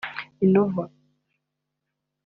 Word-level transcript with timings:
Minova 0.49 0.83